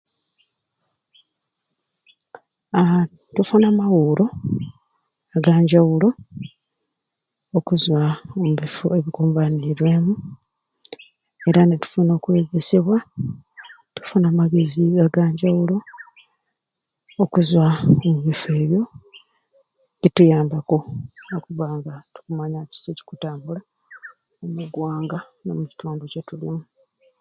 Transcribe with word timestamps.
Aaa 2.79 3.03
tufuna 3.35 3.65
amawuro 3.71 4.25
aganjawulo 5.37 6.09
okuzwa 7.57 8.01
omubifo 8.33 8.85
ebikumbanirwemu 8.97 10.13
era 11.47 11.61
nitufuna 11.65 12.11
okwegesebwa 12.13 12.97
ni 13.85 13.89
tufuna 13.95 14.25
amagezi 14.29 14.81
aganjawulo 15.05 15.77
okuzwa 17.23 17.67
omubifo 18.07 18.49
ebyo 18.61 18.81
kituyambaku 20.01 20.77
okubba 21.37 21.65
nga 21.77 21.93
tukumanya 22.13 22.59
kiki 22.71 22.89
ekikutambula 22.91 23.61
omu 24.43 24.63
ggwanga 24.69 25.19
ne 25.43 25.51
mukitundu 25.57 26.03
kyetulimu 26.11 26.65